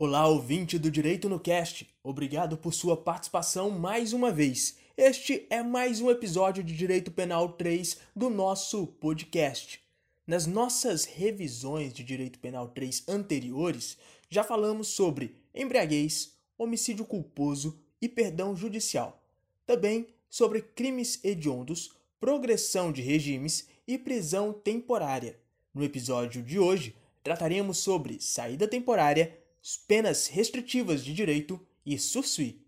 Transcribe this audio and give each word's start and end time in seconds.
Olá, 0.00 0.28
ouvinte 0.28 0.78
do 0.78 0.92
Direito 0.92 1.28
no 1.28 1.40
Cast. 1.40 1.84
Obrigado 2.04 2.56
por 2.56 2.72
sua 2.72 2.96
participação 2.96 3.68
mais 3.68 4.12
uma 4.12 4.30
vez. 4.30 4.78
Este 4.96 5.44
é 5.50 5.60
mais 5.60 6.00
um 6.00 6.08
episódio 6.08 6.62
de 6.62 6.72
Direito 6.72 7.10
Penal 7.10 7.54
3 7.54 7.98
do 8.14 8.30
nosso 8.30 8.86
podcast. 8.86 9.82
Nas 10.24 10.46
nossas 10.46 11.04
revisões 11.04 11.92
de 11.92 12.04
Direito 12.04 12.38
Penal 12.38 12.68
3 12.68 13.08
anteriores, 13.08 13.98
já 14.30 14.44
falamos 14.44 14.86
sobre 14.86 15.34
embriaguez, 15.52 16.32
homicídio 16.56 17.04
culposo 17.04 17.76
e 18.00 18.08
perdão 18.08 18.54
judicial. 18.54 19.20
Também 19.66 20.06
sobre 20.30 20.62
crimes 20.62 21.18
hediondos, 21.24 21.90
progressão 22.20 22.92
de 22.92 23.02
regimes 23.02 23.66
e 23.84 23.98
prisão 23.98 24.52
temporária. 24.52 25.40
No 25.74 25.82
episódio 25.82 26.40
de 26.40 26.56
hoje, 26.56 26.94
trataremos 27.20 27.78
sobre 27.78 28.20
saída 28.20 28.68
temporária, 28.68 29.36
penas 29.76 30.28
restritivas 30.28 31.04
de 31.04 31.12
direito 31.12 31.60
e 31.84 31.98
sursui. 31.98 32.64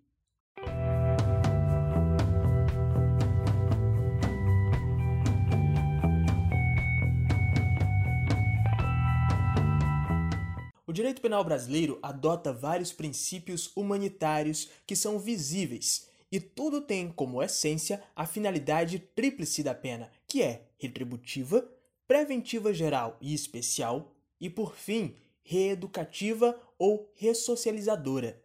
O 10.86 10.92
direito 10.92 11.22
penal 11.22 11.44
brasileiro 11.44 12.00
adota 12.02 12.52
vários 12.52 12.92
princípios 12.92 13.70
humanitários 13.76 14.68
que 14.84 14.96
são 14.96 15.20
visíveis, 15.20 16.08
e 16.32 16.40
tudo 16.40 16.80
tem 16.80 17.08
como 17.08 17.40
essência 17.40 18.02
a 18.14 18.26
finalidade 18.26 18.98
tríplice 18.98 19.62
da 19.62 19.72
pena, 19.72 20.10
que 20.26 20.42
é 20.42 20.66
retributiva, 20.76 21.64
preventiva 22.08 22.74
geral 22.74 23.16
e 23.20 23.32
especial, 23.32 24.12
e 24.40 24.50
por 24.50 24.74
fim, 24.74 25.14
reeducativa 25.44 26.60
ou 26.80 27.12
ressocializadora. 27.14 28.42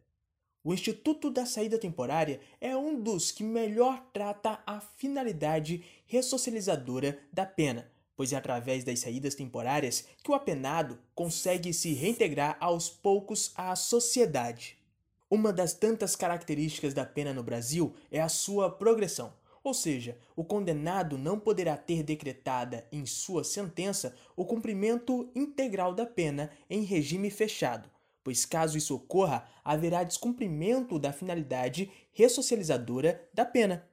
O 0.61 0.73
Instituto 0.73 1.31
da 1.31 1.45
Saída 1.45 1.77
Temporária 1.77 2.41
é 2.59 2.75
um 2.75 3.01
dos 3.01 3.31
que 3.31 3.43
melhor 3.43 4.03
trata 4.11 4.59
a 4.67 4.81
finalidade 4.81 5.85
ressocializadora 6.05 7.17
da 7.31 7.45
pena, 7.45 7.89
pois 8.13 8.33
é 8.33 8.35
através 8.35 8.83
das 8.83 8.99
saídas 8.99 9.35
temporárias 9.35 10.05
que 10.21 10.29
o 10.29 10.33
apenado 10.33 10.99
consegue 11.13 11.73
se 11.73 11.93
reintegrar 11.93 12.57
aos 12.59 12.89
poucos 12.89 13.53
à 13.55 13.73
sociedade. 13.75 14.77
Uma 15.29 15.53
das 15.53 15.73
tantas 15.73 16.15
características 16.15 16.93
da 16.93 17.05
pena 17.05 17.33
no 17.33 17.43
Brasil 17.43 17.95
é 18.11 18.19
a 18.19 18.27
sua 18.27 18.69
progressão. 18.69 19.33
Ou 19.63 19.73
seja, 19.73 20.17
o 20.35 20.43
condenado 20.43 21.17
não 21.17 21.39
poderá 21.39 21.75
ter 21.77 22.03
decretada 22.03 22.87
em 22.91 23.05
sua 23.05 23.43
sentença 23.43 24.15
o 24.35 24.45
cumprimento 24.45 25.31
integral 25.33 25.93
da 25.93 26.05
pena 26.05 26.51
em 26.69 26.83
regime 26.83 27.31
fechado, 27.31 27.89
pois 28.25 28.43
caso 28.43 28.75
isso 28.75 28.95
ocorra, 28.95 29.47
haverá 29.63 30.03
descumprimento 30.03 30.97
da 30.97 31.13
finalidade 31.13 31.91
ressocializadora 32.11 33.29
da 33.31 33.45
pena. 33.45 33.87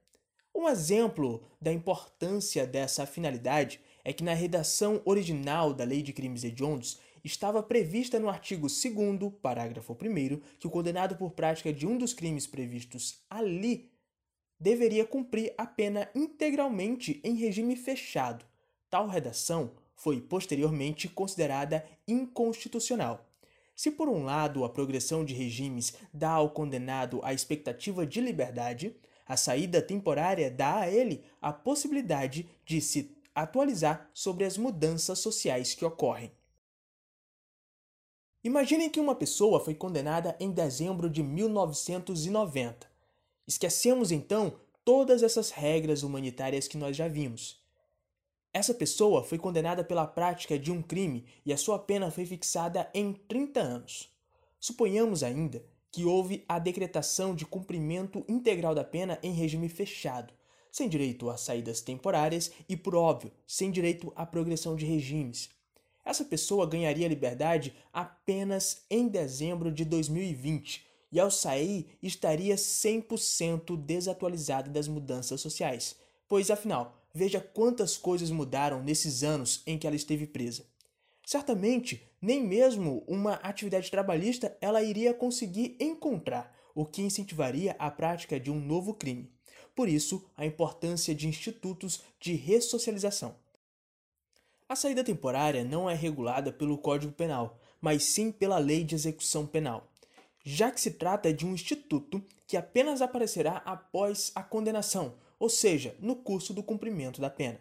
Um 0.55 0.67
exemplo 0.67 1.45
da 1.61 1.71
importância 1.71 2.67
dessa 2.67 3.05
finalidade 3.05 3.79
é 4.03 4.11
que 4.11 4.25
na 4.25 4.33
redação 4.33 5.03
original 5.05 5.75
da 5.75 5.85
Lei 5.85 6.01
de 6.01 6.15
Crimes 6.15 6.45
Hediondos 6.45 6.99
estava 7.23 7.63
prevista 7.63 8.19
no 8.19 8.31
artigo 8.31 8.69
2 8.69 9.35
parágrafo 9.43 9.93
1 9.93 10.41
que 10.59 10.67
o 10.67 10.71
condenado 10.71 11.15
por 11.17 11.33
prática 11.33 11.71
de 11.71 11.87
um 11.87 11.99
dos 11.99 12.15
crimes 12.15 12.47
previstos 12.47 13.21
ali 13.29 13.93
deveria 14.59 15.05
cumprir 15.05 15.53
a 15.59 15.67
pena 15.67 16.09
integralmente 16.15 17.21
em 17.23 17.35
regime 17.35 17.77
fechado. 17.77 18.47
Tal 18.89 19.09
redação 19.09 19.73
foi 19.95 20.23
posteriormente 20.23 21.07
considerada 21.07 21.85
inconstitucional. 22.09 23.29
Se, 23.75 23.91
por 23.91 24.09
um 24.09 24.25
lado, 24.25 24.65
a 24.65 24.69
progressão 24.69 25.25
de 25.25 25.35
regimes 25.35 25.95
dá 26.13 26.31
ao 26.31 26.51
condenado 26.51 27.21
a 27.23 27.33
expectativa 27.33 28.07
de 28.07 28.21
liberdade, 28.21 28.95
a 29.27 29.37
saída 29.37 29.81
temporária 29.81 30.51
dá 30.51 30.81
a 30.81 30.91
ele 30.91 31.25
a 31.41 31.53
possibilidade 31.53 32.49
de 32.65 32.81
se 32.81 33.17
atualizar 33.35 34.11
sobre 34.13 34.45
as 34.45 34.59
mudanças 34.59 35.19
sociais 35.19 35.75
que 35.75 35.85
ocorrem. 35.85 36.31
Imaginem 38.45 38.91
que 38.91 39.01
uma 39.01 39.15
pessoa 39.15 39.61
foi 39.61 39.75
condenada 39.75 40.37
em 40.41 40.51
dezembro 40.51 41.09
de 41.09 41.23
1990. 41.23 42.91
Esquecemos 43.47 44.11
então 44.11 44.59
todas 44.85 45.23
essas 45.23 45.51
regras 45.51 46.03
humanitárias 46.03 46.67
que 46.67 46.77
nós 46.77 46.97
já 46.97 47.07
vimos. 47.07 47.62
Essa 48.53 48.75
pessoa 48.75 49.25
foi 49.25 49.39
condenada 49.39 49.83
pela 49.83 50.07
prática 50.07 50.59
de 50.59 50.71
um 50.71 50.83
crime 50.83 51.25
e 51.45 51.53
a 51.53 51.57
sua 51.57 51.79
pena 51.79 52.11
foi 52.11 52.27
fixada 52.27 52.91
em 52.93 53.13
30 53.13 53.61
anos. 53.61 54.11
Suponhamos 54.61 55.23
ainda 55.23 55.65
que 55.91 56.05
houve 56.05 56.45
a 56.49 56.59
decretação 56.59 57.35
de 57.35 57.47
cumprimento 57.47 58.25
integral 58.29 58.75
da 58.75 58.85
pena 58.85 59.19
em 59.23 59.33
regime 59.33 59.69
fechado, 59.69 60.33
sem 60.71 60.89
direito 60.89 61.31
a 61.31 61.37
saídas 61.37 61.81
temporárias 61.81 62.53
e, 62.69 62.77
por 62.77 62.95
óbvio, 62.95 63.33
sem 63.47 63.71
direito 63.71 64.13
à 64.15 64.25
progressão 64.25 64.77
de 64.77 64.87
regimes. 64.87 65.51
Essa 66.05 66.25
pessoa 66.25 66.67
ganharia 66.67 67.09
liberdade 67.09 67.75
apenas 67.93 68.83
em 68.91 69.09
dezembro 69.09 69.71
de 69.71 69.85
2020, 69.85 70.87
e 71.13 71.21
ao 71.21 71.31
sair 71.31 71.87
estaria 72.03 72.57
100% 72.57 73.77
desatualizada 73.77 74.71
das 74.71 74.89
mudanças 74.89 75.41
sociais. 75.41 75.95
Pois 76.27 76.51
afinal, 76.51 77.02
veja 77.15 77.41
quantas 77.41 77.97
coisas 77.97 78.31
mudaram 78.31 78.83
nesses 78.83 79.23
anos 79.23 79.63
em 79.67 79.79
que 79.79 79.87
ela 79.87 79.97
esteve 79.97 80.27
presa. 80.27 80.67
Certamente, 81.25 82.03
nem 82.21 82.43
mesmo 82.43 83.05
uma 83.07 83.35
atividade 83.35 83.91
trabalhista 83.91 84.57
ela 84.61 84.83
iria 84.83 85.15
conseguir 85.15 85.77
encontrar, 85.81 86.55
o 86.75 86.85
que 86.87 87.03
incentivaria 87.03 87.77
a 87.79 87.91
prática 87.91 88.41
de 88.41 88.51
um 88.51 88.59
novo 88.59 88.95
crime. 88.95 89.31
Por 89.75 89.89
isso, 89.89 90.25
a 90.37 90.45
importância 90.47 91.15
de 91.15 91.29
institutos 91.29 92.03
de 92.19 92.35
ressocialização. 92.35 93.37
A 94.69 94.75
saída 94.75 95.05
temporária 95.05 95.65
não 95.65 95.89
é 95.89 95.95
regulada 95.95 96.51
pelo 96.51 96.79
Código 96.79 97.13
Penal, 97.13 97.59
mas 97.81 98.05
sim 98.05 98.33
pela 98.33 98.59
Lei 98.59 98.85
de 98.85 98.95
Execução 98.95 99.47
Penal 99.47 99.93
já 100.45 100.71
que 100.71 100.81
se 100.81 100.93
trata 100.93 101.33
de 101.33 101.47
um 101.47 101.55
instituto 101.55 102.23
que 102.47 102.57
apenas 102.57 103.01
aparecerá 103.01 103.63
após 103.65 104.33
a 104.35 104.43
condenação, 104.43 105.15
ou 105.43 105.49
seja, 105.49 105.97
no 105.99 106.15
curso 106.15 106.55
do 106.55 106.63
cumprimento 106.63 107.21
da 107.21 107.29
pena. 107.29 107.59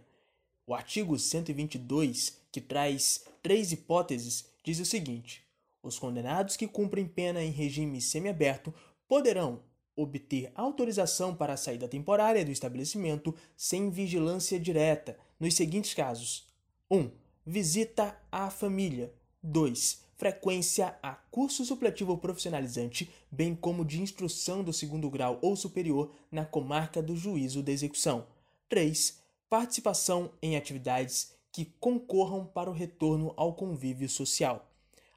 O 0.68 0.75
artigo 0.75 1.18
122, 1.18 2.40
que 2.52 2.62
traz 2.62 3.25
três 3.42 3.72
hipóteses, 3.72 4.46
diz 4.64 4.80
o 4.80 4.86
seguinte: 4.86 5.44
os 5.81 5.97
condenados 5.97 6.56
que 6.56 6.68
cumprem 6.68 7.08
pena 7.08 7.44
em 7.44 7.50
regime 7.50 8.00
semiaberto 8.00 8.72
poderão 9.08 9.64
obter 9.96 10.52
autorização 10.53 11.36
para 11.36 11.53
a 11.53 11.58
saída 11.58 11.88
temporária 11.88 12.46
do 12.46 12.52
estabelecimento 12.52 13.34
sem 13.58 13.90
vigilância 13.90 14.59
direta 14.59 15.18
nos 15.40 15.56
seguintes 15.56 15.96
casos: 15.96 16.48
1. 16.88 17.00
Um, 17.00 17.12
visita 17.44 18.16
à 18.31 18.52
família. 18.52 19.12
2 19.42 20.00
frequência 20.22 20.96
a 21.02 21.14
curso 21.14 21.66
supletivo 21.66 22.16
profissionalizante, 22.16 23.09
bem 23.32 23.56
como 23.56 23.84
de 23.84 24.00
instrução 24.00 24.64
do 24.64 24.72
segundo 24.72 25.09
grau 25.09 25.40
ou 25.42 25.56
superior 25.56 26.12
na 26.32 26.46
comarca 26.46 27.02
do 27.02 27.16
juízo 27.16 27.64
da 27.64 27.72
execução. 27.72 28.28
3. 28.70 29.18
Participação 29.50 30.31
em 30.40 30.56
atividades 30.56 31.31
que 31.52 31.66
concorram 31.80 32.46
para 32.46 32.70
o 32.70 32.74
retorno 32.74 33.34
ao 33.36 33.56
convívio 33.56 34.08
social. 34.08 34.70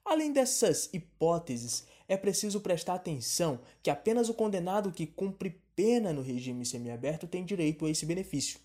Além 0.03 0.33
dessas 0.33 0.89
hipóteses, 0.91 1.85
é 2.09 2.17
preciso 2.17 2.63
prestar 2.63 2.95
atenção 2.95 3.61
que 3.83 3.91
apenas 3.91 4.31
o 4.31 4.35
condenado 4.35 4.91
que 4.91 5.07
cumpre 5.07 5.61
pena 5.77 6.15
no 6.15 6.23
regime 6.23 6.65
semiaberto 6.65 7.27
tem 7.27 7.45
direito 7.45 7.85
a 7.85 7.91
esse 7.91 8.07
benefício. 8.07 8.59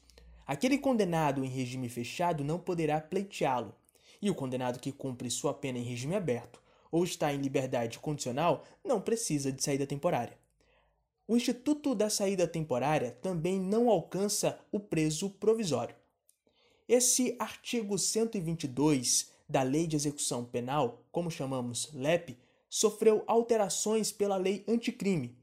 Aquele 0.48 0.78
condenado 0.78 1.44
em 1.44 1.50
regime 1.50 1.90
fechado 1.90 2.46
não 2.46 2.58
poderá 2.58 3.02
pleiteá-lo 3.02 3.76
e 4.22 4.30
o 4.30 4.36
condenado 4.36 4.80
que 4.80 4.92
cumpre 4.92 5.30
sua 5.30 5.54
pena 5.54 5.78
em 5.78 5.84
regime 5.84 6.16
aberto 6.16 6.62
ou 6.92 7.04
está 7.04 7.34
em 7.34 7.38
liberdade 7.38 8.00
condicional 8.00 8.66
não 8.84 9.00
precisa 9.00 9.52
de 9.52 9.64
saída 9.64 9.86
temporária. 9.86 10.38
O 11.28 11.38
Instituto 11.38 11.94
da 11.94 12.10
Saída 12.10 12.48
Temporária 12.48 13.12
também 13.22 13.60
não 13.60 13.88
alcança 13.88 14.60
o 14.72 14.80
preso 14.80 15.30
provisório. 15.30 15.96
Esse 16.88 17.36
artigo 17.38 18.00
122 18.00 19.30
da 19.48 19.62
Lei 19.62 19.86
de 19.86 19.96
Execução 19.96 20.44
Penal, 20.44 21.04
como 21.12 21.30
chamamos 21.30 21.92
LEP, 21.94 22.36
sofreu 22.68 23.24
alterações 23.28 24.12
pela 24.12 24.38
Lei 24.38 24.64
Anticrime. 24.68 25.38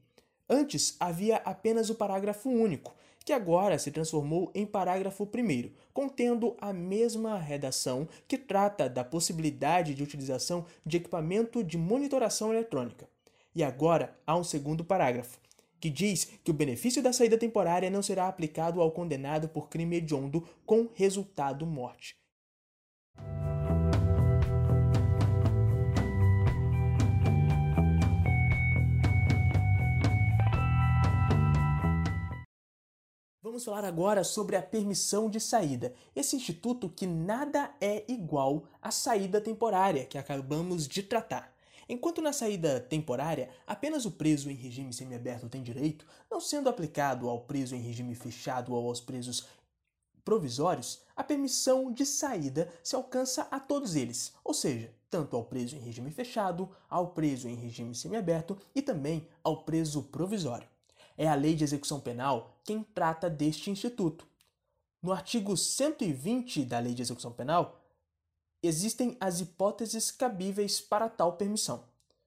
Antes 0.49 0.97
havia 0.99 1.37
apenas 1.37 1.89
o 1.89 1.95
parágrafo 1.95 2.49
único, 2.49 2.93
que 3.27 3.33
agora 3.33 3.77
se 3.77 3.91
transformou 3.91 4.49
em 4.55 4.65
parágrafo 4.65 5.25
1, 5.25 5.69
contendo 5.93 6.55
a 6.61 6.71
mesma 6.71 7.37
redação 7.37 8.07
que 8.25 8.37
trata 8.37 8.87
da 8.87 9.03
possibilidade 9.03 9.93
de 9.93 10.01
utilização 10.01 10.65
de 10.85 10.95
equipamento 10.95 11.61
de 11.61 11.77
monitoração 11.77 12.53
eletrônica. 12.53 13.05
E 13.53 13.65
agora 13.65 14.17
há 14.25 14.37
um 14.37 14.45
segundo 14.45 14.81
parágrafo, 14.81 15.41
que 15.77 15.89
diz 15.89 16.39
que 16.41 16.51
o 16.51 16.53
benefício 16.53 17.03
da 17.03 17.11
saída 17.11 17.37
temporária 17.37 17.89
não 17.89 18.01
será 18.01 18.29
aplicado 18.29 18.79
ao 18.79 18.91
condenado 18.91 19.49
por 19.49 19.67
crime 19.67 19.97
hediondo 19.97 20.47
com 20.65 20.87
resultado 20.93 21.65
morte. 21.65 22.15
Vamos 33.57 33.65
falar 33.65 33.85
agora 33.85 34.23
sobre 34.23 34.55
a 34.55 34.61
permissão 34.61 35.31
de 35.31 35.39
saída, 35.39 35.91
esse 36.15 36.35
instituto 36.35 36.87
que 36.87 37.07
nada 37.07 37.73
é 37.81 38.05
igual 38.07 38.65
à 38.79 38.91
saída 38.91 39.41
temporária 39.41 40.05
que 40.05 40.15
acabamos 40.15 40.87
de 40.87 41.01
tratar. 41.01 41.51
Enquanto 41.89 42.21
na 42.21 42.31
saída 42.31 42.79
temporária 42.79 43.49
apenas 43.65 44.05
o 44.05 44.11
preso 44.11 44.51
em 44.51 44.53
regime 44.53 44.93
semiaberto 44.93 45.49
tem 45.49 45.63
direito, 45.63 46.05
não 46.29 46.39
sendo 46.39 46.69
aplicado 46.69 47.27
ao 47.27 47.45
preso 47.45 47.73
em 47.73 47.81
regime 47.81 48.13
fechado 48.13 48.75
ou 48.75 48.89
aos 48.89 49.01
presos 49.01 49.47
provisórios, 50.23 51.01
a 51.15 51.23
permissão 51.23 51.91
de 51.91 52.05
saída 52.05 52.71
se 52.83 52.95
alcança 52.95 53.47
a 53.49 53.59
todos 53.59 53.95
eles, 53.95 54.35
ou 54.43 54.53
seja, 54.53 54.93
tanto 55.09 55.35
ao 55.35 55.43
preso 55.43 55.75
em 55.75 55.79
regime 55.79 56.11
fechado, 56.11 56.69
ao 56.87 57.07
preso 57.07 57.49
em 57.49 57.55
regime 57.55 57.95
semiaberto 57.95 58.55
e 58.75 58.83
também 58.83 59.27
ao 59.43 59.63
preso 59.63 60.03
provisório. 60.03 60.69
É 61.17 61.27
a 61.27 61.35
Lei 61.35 61.55
de 61.55 61.63
Execução 61.63 61.99
Penal 61.99 62.53
quem 62.63 62.83
trata 62.83 63.29
deste 63.29 63.71
instituto. 63.71 64.27
No 65.01 65.11
artigo 65.11 65.57
120 65.57 66.63
da 66.63 66.79
Lei 66.79 66.93
de 66.93 67.01
Execução 67.01 67.31
Penal, 67.31 67.81
existem 68.61 69.17
as 69.19 69.39
hipóteses 69.39 70.11
cabíveis 70.11 70.79
para 70.79 71.09
tal 71.09 71.33
permissão. 71.33 71.83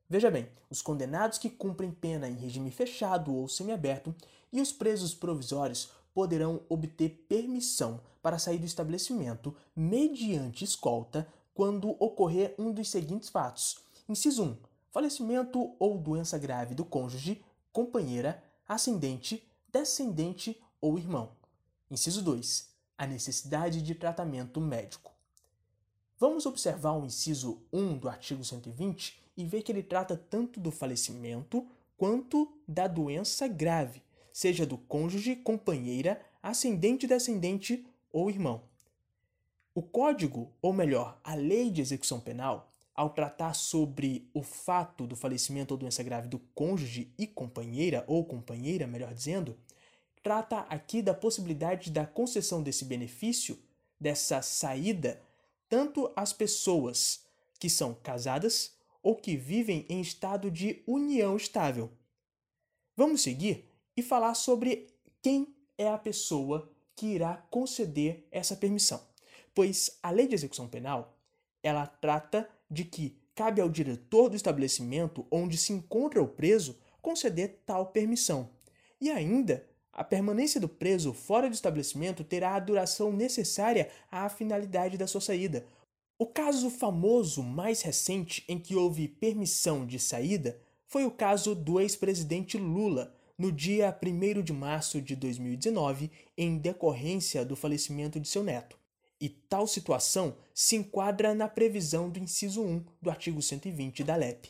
Veja 0.08 0.30
bem, 0.30 0.48
os 0.68 0.82
condenados 0.82 1.38
que 1.38 1.48
cumprem 1.48 1.92
pena 1.92 2.28
em 2.28 2.34
regime 2.34 2.70
fechado 2.70 3.32
ou 3.32 3.48
semiaberto 3.48 4.14
e 4.52 4.60
os 4.60 4.72
presos 4.72 5.14
provisórios 5.14 5.92
poderão 6.12 6.62
obter 6.68 7.26
permissão 7.28 8.00
para 8.20 8.38
sair 8.38 8.58
do 8.58 8.66
estabelecimento 8.66 9.54
mediante 9.74 10.64
escolta 10.64 11.28
quando 11.54 11.90
ocorrer 12.02 12.54
um 12.58 12.72
dos 12.72 12.90
seguintes 12.90 13.28
fatos. 13.28 13.78
Inciso 14.08 14.42
1. 14.42 14.56
Falecimento 14.90 15.74
ou 15.78 15.96
doença 15.96 16.36
grave 16.36 16.74
do 16.74 16.84
cônjuge, 16.84 17.44
companheira, 17.72 18.42
ascendente, 18.70 19.44
descendente 19.72 20.56
ou 20.80 20.96
irmão. 20.96 21.32
Inciso 21.90 22.22
2. 22.22 22.70
A 22.96 23.04
necessidade 23.04 23.82
de 23.82 23.96
tratamento 23.96 24.60
médico. 24.60 25.10
Vamos 26.16 26.46
observar 26.46 26.92
o 26.92 27.04
inciso 27.04 27.60
1 27.72 27.98
do 27.98 28.08
artigo 28.08 28.44
120 28.44 29.20
e 29.36 29.44
ver 29.44 29.62
que 29.62 29.72
ele 29.72 29.82
trata 29.82 30.16
tanto 30.16 30.60
do 30.60 30.70
falecimento 30.70 31.66
quanto 31.96 32.48
da 32.68 32.86
doença 32.86 33.48
grave, 33.48 34.04
seja 34.32 34.64
do 34.64 34.78
cônjuge, 34.78 35.34
companheira, 35.34 36.24
ascendente, 36.40 37.08
descendente 37.08 37.84
ou 38.12 38.30
irmão. 38.30 38.62
O 39.74 39.82
Código, 39.82 40.48
ou 40.62 40.72
melhor, 40.72 41.18
a 41.24 41.34
Lei 41.34 41.72
de 41.72 41.80
Execução 41.80 42.20
Penal, 42.20 42.69
ao 43.00 43.08
tratar 43.08 43.54
sobre 43.54 44.28
o 44.34 44.42
fato 44.42 45.06
do 45.06 45.16
falecimento 45.16 45.72
ou 45.72 45.78
doença 45.78 46.02
grave 46.02 46.28
do 46.28 46.38
cônjuge 46.38 47.14
e 47.16 47.26
companheira, 47.26 48.04
ou 48.06 48.22
companheira, 48.26 48.86
melhor 48.86 49.14
dizendo, 49.14 49.58
trata 50.22 50.58
aqui 50.68 51.00
da 51.00 51.14
possibilidade 51.14 51.90
da 51.90 52.04
concessão 52.04 52.62
desse 52.62 52.84
benefício, 52.84 53.58
dessa 53.98 54.42
saída, 54.42 55.18
tanto 55.66 56.12
às 56.14 56.34
pessoas 56.34 57.24
que 57.58 57.70
são 57.70 57.94
casadas 57.94 58.76
ou 59.02 59.16
que 59.16 59.34
vivem 59.34 59.86
em 59.88 60.02
estado 60.02 60.50
de 60.50 60.82
união 60.86 61.38
estável. 61.38 61.90
Vamos 62.94 63.22
seguir 63.22 63.64
e 63.96 64.02
falar 64.02 64.34
sobre 64.34 64.88
quem 65.22 65.56
é 65.78 65.88
a 65.88 65.96
pessoa 65.96 66.70
que 66.94 67.06
irá 67.06 67.38
conceder 67.50 68.28
essa 68.30 68.54
permissão, 68.54 69.00
pois 69.54 69.98
a 70.02 70.10
Lei 70.10 70.28
de 70.28 70.34
Execução 70.34 70.68
Penal 70.68 71.16
ela 71.62 71.86
trata 71.86 72.46
de 72.70 72.84
que 72.84 73.16
cabe 73.34 73.60
ao 73.60 73.68
diretor 73.68 74.28
do 74.28 74.36
estabelecimento 74.36 75.26
onde 75.30 75.56
se 75.56 75.72
encontra 75.72 76.22
o 76.22 76.28
preso 76.28 76.78
conceder 77.00 77.62
tal 77.64 77.86
permissão. 77.86 78.50
E 79.00 79.10
ainda, 79.10 79.66
a 79.92 80.04
permanência 80.04 80.60
do 80.60 80.68
preso 80.68 81.12
fora 81.12 81.48
do 81.48 81.54
estabelecimento 81.54 82.22
terá 82.22 82.54
a 82.54 82.60
duração 82.60 83.12
necessária 83.12 83.90
à 84.10 84.28
finalidade 84.28 84.96
da 84.96 85.06
sua 85.06 85.20
saída. 85.20 85.66
O 86.18 86.26
caso 86.26 86.70
famoso 86.70 87.42
mais 87.42 87.82
recente 87.82 88.44
em 88.46 88.58
que 88.58 88.76
houve 88.76 89.08
permissão 89.08 89.86
de 89.86 89.98
saída 89.98 90.60
foi 90.86 91.04
o 91.04 91.10
caso 91.10 91.54
do 91.54 91.80
ex-presidente 91.80 92.58
Lula, 92.58 93.14
no 93.38 93.50
dia 93.50 93.96
1 94.02 94.42
de 94.42 94.52
março 94.52 95.00
de 95.00 95.16
2019, 95.16 96.10
em 96.36 96.58
decorrência 96.58 97.44
do 97.44 97.56
falecimento 97.56 98.20
de 98.20 98.28
seu 98.28 98.44
neto. 98.44 98.79
E 99.20 99.28
tal 99.28 99.66
situação 99.66 100.34
se 100.54 100.76
enquadra 100.76 101.34
na 101.34 101.46
previsão 101.46 102.08
do 102.08 102.18
inciso 102.18 102.62
1 102.62 102.86
do 103.02 103.10
artigo 103.10 103.42
120 103.42 104.02
da 104.02 104.16
LEP. 104.16 104.48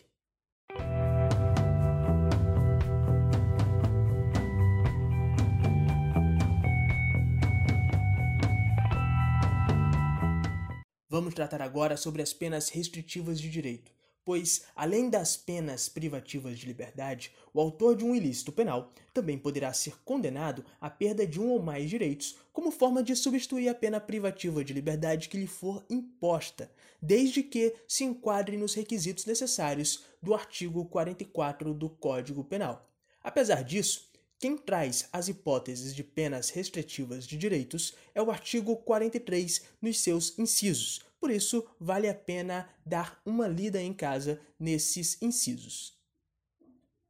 Vamos 11.09 11.35
tratar 11.35 11.61
agora 11.61 11.97
sobre 11.97 12.23
as 12.23 12.33
penas 12.33 12.69
restritivas 12.69 13.41
de 13.41 13.51
direito 13.51 14.00
pois, 14.25 14.65
além 14.77 15.09
das 15.09 15.37
penas 15.37 15.89
privativas 15.89 16.59
de 16.59 16.67
liberdade, 16.67 17.33
o 17.53 17.61
autor 17.61 17.97
de 17.97 18.05
um 18.05 18.15
ilícito 18.15 18.53
penal 18.53 18.93
também 19.13 19.39
poderá 19.39 19.73
ser 19.73 19.95
condenado 20.05 20.65
à 20.81 20.89
perda 20.91 21.27
de 21.27 21.41
um 21.41 21.51
ou 21.51 21.63
mais 21.63 21.89
direitos, 21.89 22.37
como 22.53 22.71
forma 22.71 23.03
de 23.03 23.17
substituir 23.17 23.69
a 23.69 23.75
pena 23.75 24.01
privativa 24.01 24.65
de 24.65 24.73
liberdade 24.73 25.29
que 25.29 25.39
lhe 25.39 25.47
for 25.47 25.85
imposta, 25.89 26.71
desde 27.01 27.43
que 27.43 27.75
se 27.89 28.05
enquadre 28.05 28.57
nos 28.57 28.75
requisitos 28.75 29.27
necessários 29.27 30.05
do 30.23 30.35
artigo 30.35 30.85
44 30.85 31.73
do 31.73 31.89
Código 31.89 32.45
Penal. 32.45 32.89
Apesar 33.23 33.63
disso, 33.63 34.10
quem 34.41 34.57
traz 34.57 35.09
as 35.13 35.29
hipóteses 35.29 35.95
de 35.95 36.03
penas 36.03 36.51
restritivas 36.51 37.25
de 37.27 37.39
direitos 37.39 37.95
é 38.13 38.21
o 38.21 38.31
artigo 38.31 38.75
43 38.75 39.63
nos 39.81 40.01
seus 40.01 40.37
incisos, 40.37 41.05
por 41.21 41.31
isso, 41.31 41.67
vale 41.79 42.09
a 42.09 42.15
pena 42.15 42.69
dar 42.85 43.21
uma 43.27 43.47
lida 43.47 43.81
em 43.81 43.93
casa 43.93 44.41
nesses 44.59 45.21
incisos. 45.21 45.95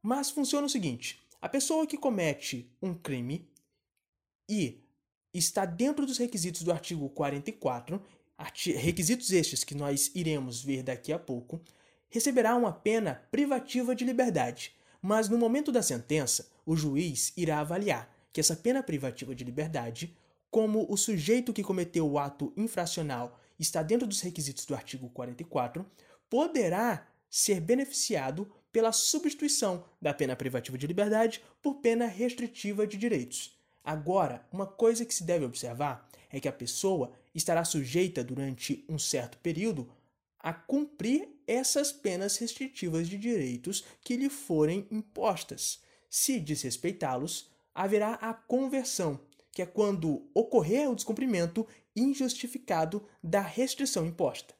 Mas 0.03 0.29
funciona 0.29 0.67
o 0.67 0.69
seguinte: 0.69 1.21
a 1.41 1.47
pessoa 1.47 1.87
que 1.87 1.97
comete 1.97 2.69
um 2.81 2.93
crime 2.93 3.49
e 4.49 4.83
está 5.33 5.65
dentro 5.65 6.05
dos 6.05 6.17
requisitos 6.17 6.61
do 6.61 6.73
artigo 6.73 7.09
44, 7.09 8.05
requisitos 8.75 9.31
estes 9.31 9.63
que 9.63 9.73
nós 9.73 10.11
iremos 10.13 10.61
ver 10.61 10.83
daqui 10.83 11.13
a 11.13 11.19
pouco, 11.19 11.61
receberá 12.09 12.53
uma 12.57 12.73
pena 12.73 13.25
privativa 13.31 13.95
de 13.95 14.03
liberdade. 14.03 14.75
Mas 15.01 15.29
no 15.29 15.37
momento 15.37 15.71
da 15.71 15.81
sentença, 15.81 16.50
o 16.65 16.75
juiz 16.75 17.33
irá 17.35 17.59
avaliar 17.59 18.13
que 18.31 18.39
essa 18.39 18.55
pena 18.55 18.81
privativa 18.81 19.35
de 19.35 19.43
liberdade, 19.43 20.15
como 20.49 20.85
o 20.89 20.97
sujeito 20.97 21.53
que 21.53 21.63
cometeu 21.63 22.09
o 22.09 22.19
ato 22.19 22.53
infracional 22.55 23.39
está 23.59 23.83
dentro 23.83 24.07
dos 24.07 24.21
requisitos 24.21 24.65
do 24.65 24.75
artigo 24.75 25.09
44, 25.09 25.85
poderá 26.29 27.07
ser 27.29 27.59
beneficiado 27.59 28.51
pela 28.71 28.91
substituição 28.91 29.83
da 30.01 30.13
pena 30.13 30.35
privativa 30.35 30.77
de 30.77 30.87
liberdade 30.87 31.41
por 31.61 31.75
pena 31.75 32.05
restritiva 32.05 32.87
de 32.87 32.97
direitos. 32.97 33.57
Agora, 33.83 34.45
uma 34.51 34.65
coisa 34.65 35.05
que 35.05 35.13
se 35.13 35.23
deve 35.23 35.45
observar 35.45 36.07
é 36.29 36.39
que 36.39 36.47
a 36.47 36.53
pessoa 36.53 37.11
estará 37.33 37.63
sujeita 37.65 38.23
durante 38.23 38.85
um 38.87 38.99
certo 38.99 39.37
período 39.39 39.91
a 40.39 40.53
cumprir 40.53 41.29
essas 41.45 41.91
penas 41.91 42.37
restritivas 42.37 43.07
de 43.07 43.17
direitos 43.17 43.83
que 44.03 44.15
lhe 44.15 44.29
forem 44.29 44.87
impostas. 44.89 45.81
Se 46.13 46.41
desrespeitá-los, 46.41 47.49
haverá 47.73 48.15
a 48.15 48.33
conversão, 48.33 49.17
que 49.49 49.61
é 49.61 49.65
quando 49.65 50.29
ocorrer 50.33 50.91
o 50.91 50.93
descumprimento 50.93 51.65
injustificado 51.95 53.07
da 53.23 53.39
restrição 53.39 54.05
imposta. 54.05 54.53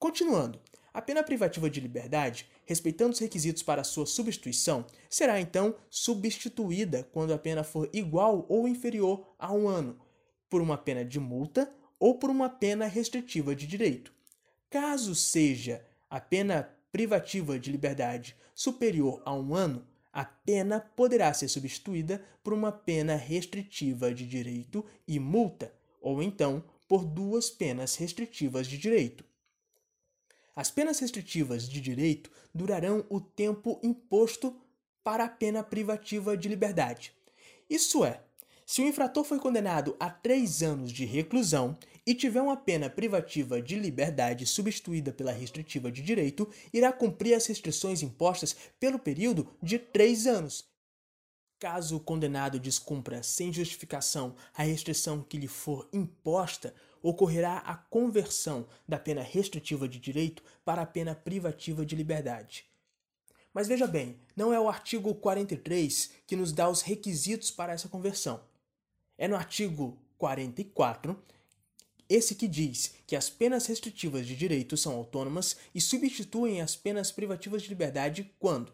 Continuando, 0.00 0.60
a 0.92 1.00
pena 1.00 1.22
privativa 1.22 1.70
de 1.70 1.78
liberdade, 1.78 2.50
respeitando 2.64 3.12
os 3.12 3.20
requisitos 3.20 3.62
para 3.62 3.84
sua 3.84 4.04
substituição, 4.04 4.84
será 5.08 5.40
então 5.40 5.76
substituída 5.88 7.08
quando 7.12 7.32
a 7.32 7.38
pena 7.38 7.62
for 7.62 7.88
igual 7.92 8.44
ou 8.48 8.66
inferior 8.66 9.32
a 9.38 9.52
um 9.52 9.68
ano, 9.68 9.96
por 10.48 10.60
uma 10.60 10.76
pena 10.76 11.04
de 11.04 11.20
multa 11.20 11.72
ou 12.00 12.18
por 12.18 12.30
uma 12.30 12.48
pena 12.48 12.86
restritiva 12.86 13.54
de 13.54 13.64
direito. 13.64 14.12
Caso 14.68 15.14
seja 15.14 15.86
a 16.10 16.18
pena 16.20 16.68
privativa 16.90 17.60
de 17.60 17.70
liberdade 17.70 18.36
superior 18.56 19.22
a 19.24 19.32
um 19.32 19.54
ano, 19.54 19.86
a 20.12 20.24
pena 20.24 20.80
poderá 20.80 21.32
ser 21.32 21.48
substituída 21.48 22.24
por 22.42 22.52
uma 22.52 22.72
pena 22.72 23.14
restritiva 23.14 24.12
de 24.12 24.26
direito 24.26 24.84
e 25.06 25.18
multa, 25.18 25.72
ou 26.00 26.22
então 26.22 26.64
por 26.88 27.04
duas 27.04 27.50
penas 27.50 27.96
restritivas 27.96 28.66
de 28.66 28.76
direito. 28.76 29.24
As 30.56 30.70
penas 30.70 30.98
restritivas 30.98 31.68
de 31.68 31.80
direito 31.80 32.30
durarão 32.52 33.04
o 33.08 33.20
tempo 33.20 33.78
imposto 33.82 34.60
para 35.02 35.24
a 35.24 35.28
pena 35.28 35.62
privativa 35.62 36.36
de 36.36 36.48
liberdade. 36.48 37.14
Isso 37.68 38.04
é, 38.04 38.22
se 38.70 38.80
o 38.80 38.86
infrator 38.86 39.24
foi 39.24 39.40
condenado 39.40 39.96
a 39.98 40.08
três 40.08 40.62
anos 40.62 40.92
de 40.92 41.04
reclusão 41.04 41.76
e 42.06 42.14
tiver 42.14 42.40
uma 42.40 42.56
pena 42.56 42.88
privativa 42.88 43.60
de 43.60 43.74
liberdade 43.74 44.46
substituída 44.46 45.12
pela 45.12 45.32
restritiva 45.32 45.90
de 45.90 46.00
direito, 46.00 46.48
irá 46.72 46.92
cumprir 46.92 47.34
as 47.34 47.44
restrições 47.46 48.00
impostas 48.00 48.56
pelo 48.78 48.96
período 48.96 49.52
de 49.60 49.76
três 49.76 50.24
anos. 50.24 50.64
Caso 51.58 51.96
o 51.96 52.00
condenado 52.00 52.60
descumpra 52.60 53.24
sem 53.24 53.52
justificação 53.52 54.36
a 54.54 54.62
restrição 54.62 55.20
que 55.20 55.36
lhe 55.36 55.48
for 55.48 55.88
imposta, 55.92 56.72
ocorrerá 57.02 57.56
a 57.66 57.74
conversão 57.74 58.68
da 58.86 59.00
pena 59.00 59.20
restritiva 59.20 59.88
de 59.88 59.98
direito 59.98 60.44
para 60.64 60.82
a 60.82 60.86
pena 60.86 61.12
privativa 61.12 61.84
de 61.84 61.96
liberdade. 61.96 62.66
Mas 63.52 63.66
veja 63.66 63.88
bem, 63.88 64.16
não 64.36 64.52
é 64.52 64.60
o 64.60 64.68
artigo 64.68 65.12
43 65.12 66.12
que 66.24 66.36
nos 66.36 66.52
dá 66.52 66.68
os 66.68 66.82
requisitos 66.82 67.50
para 67.50 67.72
essa 67.72 67.88
conversão. 67.88 68.48
É 69.20 69.28
no 69.28 69.36
artigo 69.36 69.98
44, 70.16 71.14
esse 72.08 72.34
que 72.34 72.48
diz 72.48 72.94
que 73.06 73.14
as 73.14 73.28
penas 73.28 73.66
restritivas 73.66 74.26
de 74.26 74.34
direito 74.34 74.78
são 74.78 74.94
autônomas 74.94 75.58
e 75.74 75.80
substituem 75.80 76.62
as 76.62 76.74
penas 76.74 77.12
privativas 77.12 77.60
de 77.60 77.68
liberdade 77.68 78.32
quando. 78.38 78.72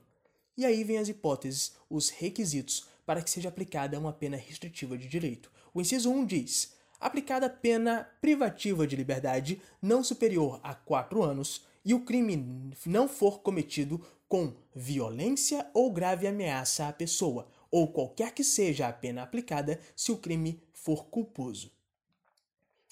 E 0.57 0.65
aí 0.65 0.85
vem 0.85 0.99
as 0.99 1.09
hipóteses, 1.09 1.73
os 1.91 2.11
requisitos 2.11 2.87
para 3.05 3.23
que 3.23 3.29
seja 3.29 3.49
aplicada 3.49 3.99
uma 3.99 4.13
pena 4.13 4.37
restritiva 4.37 4.97
de 4.97 5.09
direito. 5.09 5.51
O 5.75 5.81
inciso 5.81 6.13
1 6.13 6.25
diz: 6.25 6.75
aplicada 7.01 7.51
pena 7.51 8.09
privativa 8.21 8.87
de 8.87 8.95
liberdade 8.95 9.61
não 9.83 10.05
superior 10.05 10.61
a 10.63 10.77
4 10.77 11.25
anos 11.25 11.63
e 11.85 11.93
o 11.93 12.05
crime 12.05 12.73
não 12.87 13.09
for 13.09 13.41
cometido 13.41 14.01
com 14.29 14.55
violência 14.73 15.69
ou 15.75 15.93
grave 15.93 16.29
ameaça 16.29 16.87
à 16.87 16.93
pessoa, 16.93 17.49
ou 17.77 17.87
qualquer 17.89 18.33
que 18.33 18.43
seja 18.43 18.89
a 18.89 18.93
pena 18.93 19.23
aplicada 19.23 19.79
se 19.95 20.11
o 20.11 20.17
crime 20.17 20.63
for 20.73 21.09
culposo. 21.09 21.71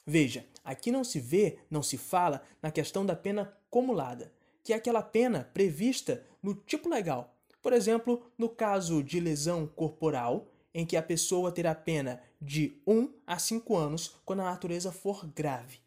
Veja, 0.06 0.44
aqui 0.62 0.92
não 0.92 1.02
se 1.02 1.18
vê, 1.18 1.56
não 1.70 1.82
se 1.82 1.96
fala 1.96 2.42
na 2.60 2.70
questão 2.70 3.06
da 3.06 3.16
pena 3.16 3.56
acumulada, 3.66 4.30
que 4.62 4.74
é 4.74 4.76
aquela 4.76 5.00
pena 5.00 5.50
prevista 5.54 6.22
no 6.42 6.54
tipo 6.54 6.90
legal. 6.90 7.34
Por 7.62 7.72
exemplo, 7.72 8.30
no 8.36 8.50
caso 8.50 9.02
de 9.02 9.18
lesão 9.20 9.66
corporal, 9.66 10.48
em 10.74 10.84
que 10.84 10.98
a 10.98 11.02
pessoa 11.02 11.50
terá 11.50 11.74
pena 11.74 12.20
de 12.38 12.78
1 12.86 13.08
a 13.26 13.38
5 13.38 13.74
anos 13.74 14.16
quando 14.22 14.40
a 14.40 14.50
natureza 14.50 14.92
for 14.92 15.26
grave. 15.34 15.78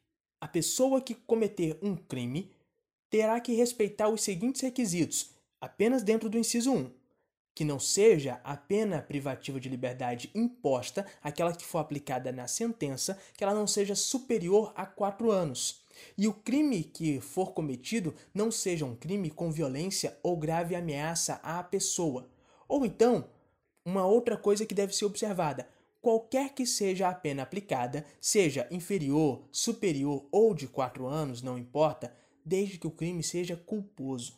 A 0.42 0.48
pessoa 0.48 1.02
que 1.02 1.14
cometer 1.14 1.78
um 1.84 1.96
crime 1.96 2.50
terá 3.12 3.40
que 3.40 3.54
respeitar 3.54 4.10
os 4.10 4.24
seguintes 4.24 4.62
requisitos, 4.62 5.36
apenas 5.62 6.02
dentro 6.02 6.32
do 6.32 6.40
inciso 6.40 6.74
1. 6.74 6.97
Que 7.58 7.66
não 7.66 7.80
seja 7.80 8.40
a 8.44 8.56
pena 8.56 9.02
privativa 9.02 9.60
de 9.60 9.68
liberdade 9.68 10.30
imposta, 10.36 11.08
aquela 11.24 11.52
que 11.52 11.66
for 11.66 11.80
aplicada 11.80 12.32
na 12.32 12.48
sentença, 12.48 13.18
que 13.36 13.44
ela 13.44 13.56
não 13.56 13.66
seja 13.66 13.96
superior 13.96 14.72
a 14.76 14.86
4 14.86 15.32
anos. 15.32 15.82
E 16.16 16.28
o 16.28 16.34
crime 16.36 16.84
que 16.84 17.20
for 17.20 17.54
cometido 17.54 18.14
não 18.32 18.52
seja 18.52 18.86
um 18.86 18.96
crime 18.96 19.32
com 19.32 19.52
violência 19.52 20.16
ou 20.22 20.38
grave 20.38 20.76
ameaça 20.76 21.40
à 21.42 21.64
pessoa. 21.64 22.30
Ou 22.68 22.86
então, 22.86 23.28
uma 23.84 24.06
outra 24.06 24.38
coisa 24.38 24.64
que 24.64 24.76
deve 24.76 24.96
ser 24.96 25.06
observada: 25.06 25.68
qualquer 26.00 26.54
que 26.54 26.64
seja 26.64 27.10
a 27.10 27.16
pena 27.16 27.42
aplicada, 27.42 28.06
seja 28.22 28.68
inferior, 28.70 29.42
superior 29.52 30.28
ou 30.32 30.54
de 30.54 30.68
4 30.68 31.08
anos, 31.08 31.42
não 31.42 31.58
importa, 31.58 32.14
desde 32.46 32.78
que 32.78 32.86
o 32.86 32.92
crime 32.92 33.24
seja 33.24 33.58
culposo. 33.58 34.38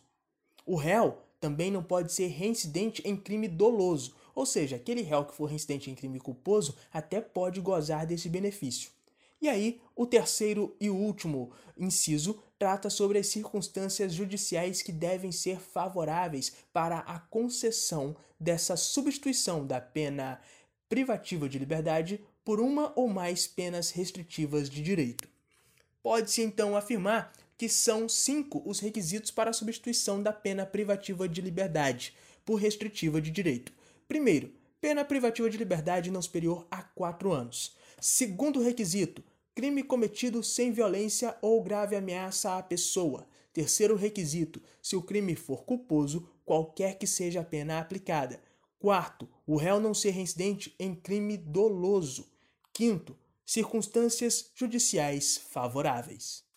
O 0.65 0.77
réu 0.77 1.25
também 1.39 1.71
não 1.71 1.83
pode 1.83 2.11
ser 2.11 2.27
reincidente 2.27 3.01
em 3.05 3.15
crime 3.15 3.47
doloso, 3.47 4.15
ou 4.35 4.45
seja, 4.45 4.75
aquele 4.75 5.01
réu 5.01 5.25
que 5.25 5.35
for 5.35 5.45
reincidente 5.45 5.89
em 5.89 5.95
crime 5.95 6.19
culposo 6.19 6.75
até 6.91 7.21
pode 7.21 7.59
gozar 7.61 8.05
desse 8.05 8.29
benefício. 8.29 8.91
E 9.41 9.47
aí, 9.47 9.79
o 9.95 10.05
terceiro 10.05 10.75
e 10.81 10.89
último 10.89 11.51
inciso 11.77 12.41
trata 12.57 12.89
sobre 12.89 13.17
as 13.19 13.27
circunstâncias 13.27 14.13
judiciais 14.13 14.81
que 14.81 14.91
devem 14.91 15.31
ser 15.31 15.59
favoráveis 15.59 16.53
para 16.73 16.99
a 16.99 17.19
concessão 17.19 18.15
dessa 18.37 18.75
substituição 18.75 19.65
da 19.65 19.79
pena 19.79 20.41
privativa 20.89 21.47
de 21.47 21.57
liberdade 21.57 22.19
por 22.43 22.59
uma 22.59 22.91
ou 22.95 23.07
mais 23.07 23.47
penas 23.47 23.91
restritivas 23.91 24.69
de 24.69 24.81
direito. 24.81 25.29
Pode-se 26.01 26.41
então 26.41 26.75
afirmar 26.75 27.31
que 27.59 27.67
são 27.67 28.07
cinco 28.07 28.63
os 28.65 28.79
requisitos 28.79 29.31
para 29.31 29.49
a 29.49 29.53
substituição 29.53 30.23
da 30.23 30.31
pena 30.31 30.65
privativa 30.65 31.27
de 31.27 31.41
liberdade 31.41 32.15
por 32.45 32.55
restritiva 32.55 33.21
de 33.21 33.29
direito. 33.29 33.73
Primeiro, 34.07 34.49
pena 34.79 35.03
privativa 35.03 35.49
de 35.49 35.57
liberdade 35.57 36.09
não 36.09 36.21
superior 36.21 36.65
a 36.71 36.81
quatro 36.81 37.33
anos. 37.33 37.75
Segundo 37.99 38.61
requisito, 38.61 39.21
crime 39.53 39.83
cometido 39.83 40.41
sem 40.41 40.71
violência 40.71 41.37
ou 41.41 41.61
grave 41.61 41.97
ameaça 41.97 42.57
à 42.57 42.63
pessoa. 42.63 43.27
Terceiro 43.51 43.97
requisito, 43.97 44.61
se 44.81 44.95
o 44.95 45.01
crime 45.01 45.35
for 45.35 45.65
culposo, 45.65 46.29
qualquer 46.45 46.97
que 46.97 47.05
seja 47.05 47.41
a 47.41 47.43
pena 47.43 47.77
aplicada. 47.77 48.41
Quarto, 48.79 49.27
o 49.45 49.57
réu 49.57 49.81
não 49.81 49.93
ser 49.93 50.11
reincidente 50.11 50.73
em 50.79 50.95
crime 50.95 51.35
doloso. 51.35 52.31
Quinto, 52.71 53.17
circunstâncias 53.45 54.49
judiciais 54.55 55.35
favoráveis. 55.35 56.47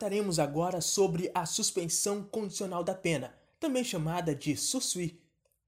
Trataremos 0.00 0.38
agora 0.38 0.80
sobre 0.80 1.30
a 1.34 1.44
suspensão 1.44 2.22
condicional 2.22 2.82
da 2.82 2.94
pena, 2.94 3.34
também 3.60 3.84
chamada 3.84 4.34
de 4.34 4.56
SUSUI. 4.56 5.20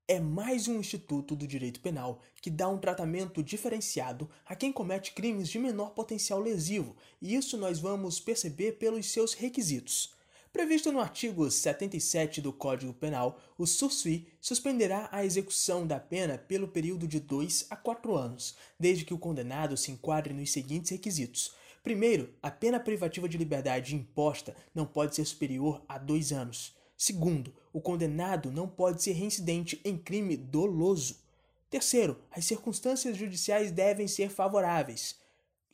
É 0.08 0.18
mais 0.18 0.66
um 0.66 0.80
instituto 0.80 1.36
do 1.36 1.46
direito 1.46 1.80
penal 1.80 2.18
que 2.40 2.48
dá 2.48 2.66
um 2.66 2.78
tratamento 2.78 3.42
diferenciado 3.42 4.30
a 4.46 4.56
quem 4.56 4.72
comete 4.72 5.12
crimes 5.12 5.50
de 5.50 5.58
menor 5.58 5.90
potencial 5.90 6.40
lesivo, 6.40 6.96
e 7.20 7.34
isso 7.34 7.58
nós 7.58 7.78
vamos 7.78 8.20
perceber 8.20 8.78
pelos 8.78 9.04
seus 9.12 9.34
requisitos. 9.34 10.14
Previsto 10.50 10.90
no 10.90 11.00
artigo 11.00 11.50
77 11.50 12.40
do 12.40 12.54
Código 12.54 12.94
Penal, 12.94 13.38
o 13.58 13.66
SUSUI 13.66 14.26
suspenderá 14.40 15.10
a 15.12 15.26
execução 15.26 15.86
da 15.86 16.00
pena 16.00 16.38
pelo 16.38 16.68
período 16.68 17.06
de 17.06 17.20
2 17.20 17.66
a 17.68 17.76
4 17.76 18.16
anos, 18.16 18.56
desde 18.80 19.04
que 19.04 19.12
o 19.12 19.18
condenado 19.18 19.76
se 19.76 19.90
enquadre 19.90 20.32
nos 20.32 20.50
seguintes 20.50 20.90
requisitos. 20.90 21.54
Primeiro, 21.82 22.32
a 22.40 22.50
pena 22.50 22.78
privativa 22.78 23.28
de 23.28 23.36
liberdade 23.36 23.96
imposta 23.96 24.54
não 24.72 24.86
pode 24.86 25.16
ser 25.16 25.24
superior 25.24 25.82
a 25.88 25.98
2 25.98 26.32
anos. 26.32 26.76
Segundo, 26.96 27.52
o 27.72 27.80
condenado 27.80 28.52
não 28.52 28.68
pode 28.68 29.02
ser 29.02 29.12
reincidente 29.12 29.80
em 29.84 29.98
crime 29.98 30.36
doloso. 30.36 31.20
Terceiro, 31.68 32.20
as 32.30 32.44
circunstâncias 32.44 33.16
judiciais 33.16 33.72
devem 33.72 34.06
ser 34.06 34.30
favoráveis. 34.30 35.18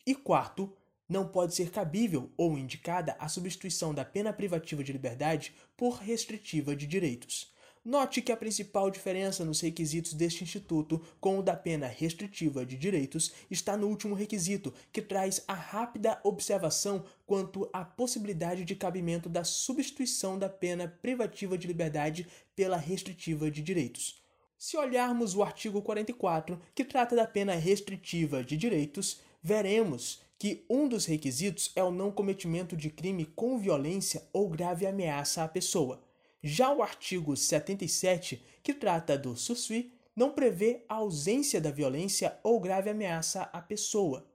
E 0.07 0.15
quarto, 0.15 0.73
não 1.07 1.29
pode 1.29 1.55
ser 1.55 1.71
cabível 1.71 2.31
ou 2.37 2.57
indicada 2.57 3.15
a 3.19 3.29
substituição 3.29 3.93
da 3.93 4.05
pena 4.05 4.33
privativa 4.33 4.83
de 4.83 4.93
liberdade 4.93 5.55
por 5.77 5.97
restritiva 5.97 6.75
de 6.75 6.87
direitos. 6.87 7.53
Note 7.88 8.21
que 8.21 8.30
a 8.30 8.37
principal 8.37 8.90
diferença 8.90 9.47
nos 9.47 9.62
requisitos 9.62 10.12
deste 10.12 10.45
instituto 10.45 11.00
com 11.18 11.38
o 11.38 11.42
da 11.42 11.57
pena 11.57 11.87
restritiva 11.87 12.66
de 12.66 12.76
direitos 12.76 13.33
está 13.50 13.78
no 13.78 13.88
último 13.88 14.14
requisito, 14.14 14.75
que 14.92 15.00
traz 15.00 15.42
a 15.49 15.54
rápida 15.54 16.21
observação 16.23 17.02
quanto 17.25 17.66
à 17.73 17.87
possibilidade 17.87 18.62
de 18.66 18.76
cabimento 18.76 19.26
da 19.26 19.42
substituição 19.42 20.38
da 20.38 20.50
pena 20.50 20.87
privativa 21.00 21.57
de 21.57 21.66
liberdade 21.66 22.26
pela 22.54 22.76
restritiva 22.76 23.50
de 23.50 23.62
direitos. 23.62 24.23
Se 24.59 24.76
olharmos 24.76 25.35
o 25.35 25.42
artigo 25.42 25.80
44, 25.80 26.61
que 26.75 26.85
trata 26.85 27.16
da 27.16 27.26
pena 27.26 27.54
restritiva 27.54 28.45
de 28.45 28.59
direitos, 28.59 29.23
veremos 29.42 30.21
que 30.38 30.62
um 30.68 30.87
dos 30.87 31.07
requisitos 31.07 31.73
é 31.75 31.83
o 31.83 31.90
não 31.90 32.12
cometimento 32.12 32.76
de 32.76 32.90
crime 32.90 33.25
com 33.25 33.59
violência 33.59 34.28
ou 34.30 34.47
grave 34.47 34.87
ameaça 34.87 35.42
à 35.42 35.49
pessoa. 35.49 36.07
Já 36.42 36.73
o 36.73 36.83
artigo 36.83 37.37
77, 37.37 38.42
que 38.62 38.73
trata 38.73 39.18
do 39.18 39.37
SUSUI, 39.37 39.92
não 40.14 40.33
prevê 40.33 40.85
a 40.88 40.95
ausência 40.95 41.61
da 41.61 41.71
violência 41.71 42.38
ou 42.42 42.61
grave 42.61 42.90
ameaça 42.90 43.42
à 43.52 43.61
pessoa. 43.61 44.28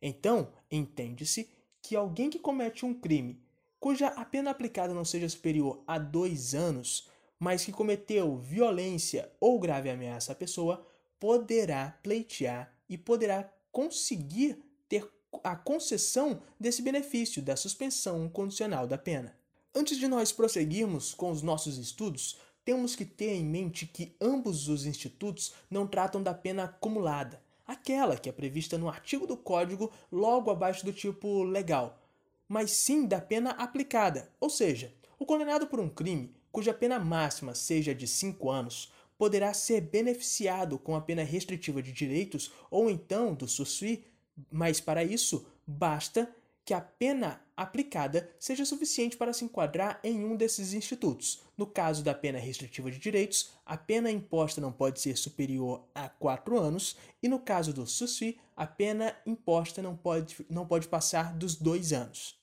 Então, 0.00 0.52
entende-se 0.70 1.48
que 1.82 1.96
alguém 1.96 2.28
que 2.30 2.38
comete 2.38 2.84
um 2.84 2.94
crime 2.94 3.40
cuja 3.80 4.08
a 4.08 4.24
pena 4.24 4.50
aplicada 4.50 4.92
não 4.92 5.04
seja 5.04 5.28
superior 5.28 5.82
a 5.86 5.98
dois 5.98 6.54
anos, 6.54 7.08
mas 7.38 7.64
que 7.64 7.72
cometeu 7.72 8.36
violência 8.36 9.30
ou 9.40 9.58
grave 9.58 9.88
ameaça 9.88 10.32
à 10.32 10.34
pessoa, 10.34 10.84
poderá 11.20 11.96
pleitear 12.02 12.72
e 12.88 12.98
poderá 12.98 13.48
conseguir 13.70 14.58
ter 14.88 15.08
a 15.44 15.54
concessão 15.54 16.42
desse 16.58 16.82
benefício 16.82 17.40
da 17.40 17.54
suspensão 17.54 18.28
condicional 18.28 18.86
da 18.86 18.98
pena. 18.98 19.37
Antes 19.78 19.96
de 19.96 20.08
nós 20.08 20.32
prosseguirmos 20.32 21.14
com 21.14 21.30
os 21.30 21.40
nossos 21.40 21.78
estudos, 21.78 22.36
temos 22.64 22.96
que 22.96 23.04
ter 23.04 23.34
em 23.34 23.44
mente 23.44 23.86
que 23.86 24.12
ambos 24.20 24.66
os 24.66 24.84
institutos 24.84 25.54
não 25.70 25.86
tratam 25.86 26.20
da 26.20 26.34
pena 26.34 26.64
acumulada, 26.64 27.40
aquela 27.64 28.16
que 28.16 28.28
é 28.28 28.32
prevista 28.32 28.76
no 28.76 28.88
artigo 28.88 29.24
do 29.24 29.36
Código 29.36 29.92
logo 30.10 30.50
abaixo 30.50 30.84
do 30.84 30.92
tipo 30.92 31.44
legal, 31.44 32.02
mas 32.48 32.72
sim 32.72 33.06
da 33.06 33.20
pena 33.20 33.50
aplicada, 33.50 34.28
ou 34.40 34.50
seja, 34.50 34.92
o 35.16 35.24
condenado 35.24 35.68
por 35.68 35.78
um 35.78 35.88
crime 35.88 36.34
cuja 36.50 36.74
pena 36.74 36.98
máxima 36.98 37.54
seja 37.54 37.94
de 37.94 38.08
5 38.08 38.50
anos 38.50 38.92
poderá 39.16 39.54
ser 39.54 39.80
beneficiado 39.82 40.76
com 40.76 40.96
a 40.96 41.00
pena 41.00 41.22
restritiva 41.22 41.80
de 41.80 41.92
direitos 41.92 42.50
ou 42.68 42.90
então 42.90 43.32
do 43.32 43.46
SUSI 43.46 44.04
Mas 44.50 44.80
para 44.80 45.04
isso, 45.04 45.46
basta 45.64 46.28
que 46.64 46.74
a 46.74 46.80
pena 46.80 47.40
aplicada 47.62 48.30
seja 48.38 48.64
suficiente 48.64 49.16
para 49.16 49.32
se 49.32 49.44
enquadrar 49.44 49.98
em 50.04 50.24
um 50.24 50.36
desses 50.36 50.72
institutos. 50.72 51.42
No 51.56 51.66
caso 51.66 52.04
da 52.04 52.14
pena 52.14 52.38
restritiva 52.38 52.88
de 52.88 52.98
direitos, 52.98 53.50
a 53.66 53.76
pena 53.76 54.10
imposta 54.10 54.60
não 54.60 54.70
pode 54.70 55.00
ser 55.00 55.16
superior 55.16 55.84
a 55.92 56.08
4 56.08 56.56
anos, 56.56 56.96
e 57.20 57.28
no 57.28 57.40
caso 57.40 57.72
do 57.72 57.84
SUSFI, 57.84 58.38
a 58.56 58.64
pena 58.64 59.14
imposta 59.26 59.82
não 59.82 59.96
pode, 59.96 60.46
não 60.48 60.64
pode 60.64 60.86
passar 60.86 61.36
dos 61.36 61.56
2 61.56 61.92
anos. 61.92 62.38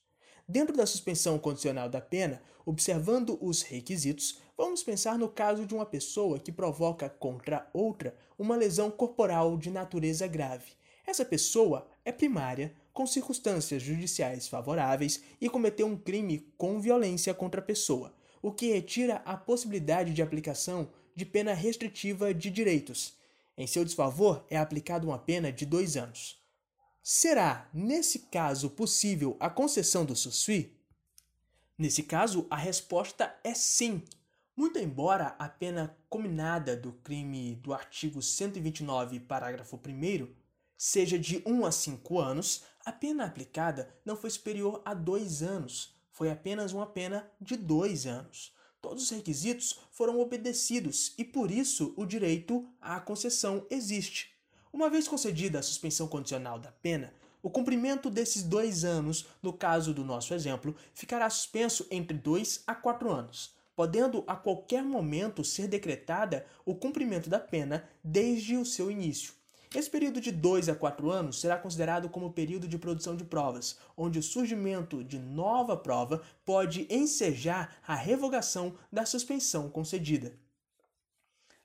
Dentro 0.46 0.76
da 0.76 0.86
suspensão 0.86 1.38
condicional 1.38 1.88
da 1.88 2.00
pena, 2.00 2.42
observando 2.64 3.38
os 3.40 3.62
requisitos, 3.62 4.38
vamos 4.56 4.82
pensar 4.82 5.18
no 5.18 5.28
caso 5.28 5.64
de 5.64 5.74
uma 5.74 5.86
pessoa 5.86 6.38
que 6.38 6.52
provoca 6.52 7.08
contra 7.08 7.68
outra 7.72 8.14
uma 8.38 8.54
lesão 8.54 8.90
corporal 8.90 9.56
de 9.56 9.70
natureza 9.70 10.26
grave. 10.26 10.72
Essa 11.06 11.24
pessoa 11.24 11.88
é 12.04 12.12
primária, 12.12 12.74
com 12.96 13.06
circunstâncias 13.06 13.82
judiciais 13.82 14.48
favoráveis 14.48 15.22
e 15.38 15.50
cometeu 15.50 15.86
um 15.86 15.98
crime 15.98 16.50
com 16.56 16.80
violência 16.80 17.34
contra 17.34 17.60
a 17.60 17.64
pessoa, 17.64 18.14
o 18.40 18.50
que 18.50 18.72
retira 18.72 19.16
a 19.26 19.36
possibilidade 19.36 20.14
de 20.14 20.22
aplicação 20.22 20.88
de 21.14 21.26
pena 21.26 21.52
restritiva 21.52 22.32
de 22.32 22.48
direitos. 22.48 23.12
Em 23.54 23.66
seu 23.66 23.84
desfavor, 23.84 24.46
é 24.48 24.56
aplicada 24.56 25.06
uma 25.06 25.18
pena 25.18 25.52
de 25.52 25.66
dois 25.66 25.94
anos. 25.94 26.42
Será, 27.02 27.68
nesse 27.74 28.20
caso, 28.30 28.70
possível 28.70 29.36
a 29.38 29.50
concessão 29.50 30.02
do 30.02 30.16
SUSFI? 30.16 30.74
Nesse 31.76 32.02
caso, 32.02 32.46
a 32.48 32.56
resposta 32.56 33.38
é 33.44 33.52
sim. 33.52 34.02
Muito 34.56 34.78
embora 34.78 35.36
a 35.38 35.50
pena 35.50 35.94
combinada 36.08 36.74
do 36.74 36.92
crime 36.92 37.56
do 37.56 37.74
artigo 37.74 38.22
129, 38.22 39.20
parágrafo 39.20 39.76
1 39.76 40.34
seja 40.76 41.18
de 41.18 41.42
1 41.46 41.64
a 41.64 41.72
5 41.72 42.18
anos, 42.18 42.62
a 42.86 42.92
pena 42.92 43.26
aplicada 43.26 43.92
não 44.04 44.16
foi 44.16 44.30
superior 44.30 44.80
a 44.84 44.94
2 44.94 45.42
anos, 45.42 45.92
foi 46.12 46.30
apenas 46.30 46.72
uma 46.72 46.86
pena 46.86 47.28
de 47.40 47.56
2 47.56 48.06
anos. 48.06 48.54
Todos 48.80 49.02
os 49.02 49.10
requisitos 49.10 49.80
foram 49.90 50.20
obedecidos 50.20 51.12
e 51.18 51.24
por 51.24 51.50
isso 51.50 51.92
o 51.96 52.06
direito 52.06 52.64
à 52.80 53.00
concessão 53.00 53.66
existe. 53.68 54.30
Uma 54.72 54.88
vez 54.88 55.08
concedida 55.08 55.58
a 55.58 55.62
suspensão 55.62 56.06
condicional 56.06 56.60
da 56.60 56.70
pena, 56.70 57.12
o 57.42 57.50
cumprimento 57.50 58.08
desses 58.08 58.44
dois 58.44 58.84
anos, 58.84 59.26
no 59.42 59.52
caso 59.52 59.92
do 59.92 60.04
nosso 60.04 60.32
exemplo, 60.32 60.72
ficará 60.94 61.28
suspenso 61.28 61.88
entre 61.90 62.16
2 62.16 62.62
a 62.68 62.74
4 62.76 63.10
anos, 63.10 63.52
podendo 63.74 64.22
a 64.28 64.36
qualquer 64.36 64.84
momento 64.84 65.42
ser 65.42 65.66
decretada 65.66 66.46
o 66.64 66.72
cumprimento 66.72 67.28
da 67.28 67.40
pena 67.40 67.88
desde 68.02 68.56
o 68.56 68.64
seu 68.64 68.92
início. 68.92 69.34
Esse 69.74 69.90
período 69.90 70.20
de 70.20 70.30
2 70.30 70.68
a 70.68 70.74
4 70.74 71.10
anos 71.10 71.40
será 71.40 71.58
considerado 71.58 72.08
como 72.08 72.32
período 72.32 72.68
de 72.68 72.78
produção 72.78 73.16
de 73.16 73.24
provas, 73.24 73.78
onde 73.96 74.18
o 74.18 74.22
surgimento 74.22 75.02
de 75.02 75.18
nova 75.18 75.76
prova 75.76 76.22
pode 76.44 76.86
ensejar 76.88 77.76
a 77.86 77.94
revogação 77.94 78.74
da 78.92 79.04
suspensão 79.04 79.68
concedida. 79.68 80.38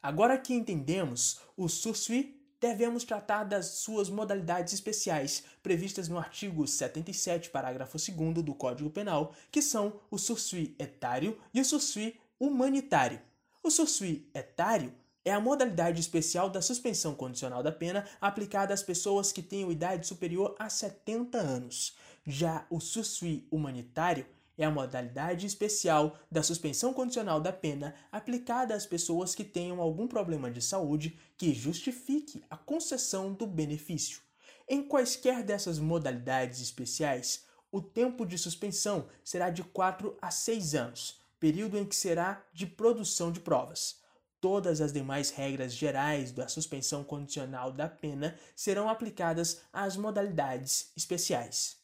Agora 0.02 0.38
que 0.38 0.54
entendemos 0.54 1.40
o 1.56 1.70
SUSFI, 1.70 2.42
devemos 2.60 3.04
tratar 3.04 3.44
das 3.44 3.66
suas 3.68 4.10
modalidades 4.10 4.74
especiais 4.74 5.44
previstas 5.62 6.08
no 6.08 6.18
artigo 6.18 6.68
77, 6.68 7.50
parágrafo 7.50 7.98
2 7.98 8.44
do 8.44 8.54
Código 8.54 8.90
Penal, 8.90 9.34
que 9.52 9.62
são 9.62 10.00
o 10.10 10.18
SUSFI 10.18 10.76
etário 10.80 11.38
e 11.54 11.62
o 11.62 11.66
SUSFI 11.66 12.20
humanitário. 12.40 13.22
O 13.64 13.70
SUSFI 13.70 14.28
etário 14.34 14.92
é 15.24 15.32
a 15.32 15.40
modalidade 15.40 16.00
especial 16.00 16.50
da 16.50 16.62
suspensão 16.62 17.14
condicional 17.14 17.62
da 17.62 17.72
pena 17.72 18.06
aplicada 18.20 18.74
às 18.74 18.82
pessoas 18.82 19.32
que 19.32 19.42
tenham 19.42 19.72
idade 19.72 20.08
superior 20.08 20.56
a 20.58 20.70
70 20.70 21.38
anos. 21.38 21.96
Já 22.26 22.66
o 22.70 22.80
SUSFI 22.80 23.48
humanitário 23.52 24.26
é 24.58 24.66
a 24.66 24.72
modalidade 24.72 25.46
especial 25.46 26.18
da 26.30 26.44
suspensão 26.44 26.94
condicional 26.94 27.40
da 27.40 27.54
pena 27.54 27.96
aplicada 28.12 28.76
às 28.76 28.86
pessoas 28.86 29.34
que 29.34 29.44
tenham 29.44 29.80
algum 29.80 30.08
problema 30.08 30.52
de 30.52 30.62
saúde 30.62 31.18
que 31.38 31.54
justifique 31.54 32.44
a 32.50 32.58
concessão 32.58 33.34
do 33.34 33.48
benefício. 33.48 34.22
Em 34.68 34.84
quaisquer 34.84 35.44
dessas 35.44 35.80
modalidades 35.80 36.62
especiais, 36.62 37.46
o 37.72 37.82
tempo 37.82 38.26
de 38.26 38.38
suspensão 38.38 39.08
será 39.24 39.50
de 39.50 39.64
4 39.64 40.18
a 40.22 40.30
6 40.30 40.76
anos, 40.76 41.20
período 41.40 41.78
em 41.78 41.86
que 41.86 41.96
será 41.96 42.44
de 42.54 42.68
produção 42.68 43.32
de 43.32 43.40
provas. 43.40 44.01
Todas 44.42 44.82
as 44.82 44.92
demais 44.92 45.30
regras 45.30 45.72
gerais 45.72 46.32
da 46.32 46.48
suspensão 46.48 47.04
condicional 47.04 47.72
da 47.72 47.88
pena 47.88 48.36
serão 48.56 48.90
aplicadas 48.90 49.62
às 49.72 49.96
modalidades 49.96 50.92
especiais. 50.98 51.78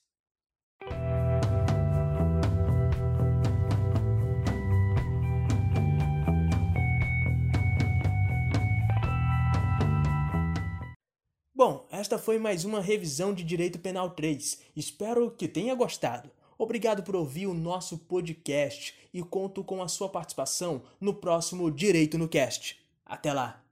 Bom, 11.53 11.87
esta 11.91 12.17
foi 12.17 12.39
mais 12.39 12.65
uma 12.65 12.81
revisão 12.81 13.35
de 13.35 13.43
Direito 13.43 13.77
Penal 13.77 14.09
3. 14.11 14.61
Espero 14.75 15.29
que 15.29 15.47
tenha 15.47 15.75
gostado. 15.75 16.31
Obrigado 16.57 17.03
por 17.03 17.15
ouvir 17.15 17.47
o 17.47 17.53
nosso 17.53 17.97
podcast 17.97 18.93
e 19.13 19.21
conto 19.21 19.63
com 19.63 19.81
a 19.81 19.87
sua 19.87 20.09
participação 20.09 20.81
no 20.99 21.13
próximo 21.13 21.71
Direito 21.71 22.17
no 22.17 22.27
Cast. 22.27 22.79
Até 23.05 23.31
lá! 23.31 23.66